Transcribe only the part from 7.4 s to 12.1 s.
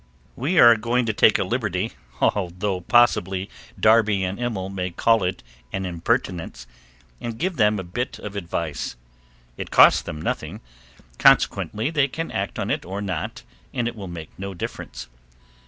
them a bit of advice. It costs them nothing consequently they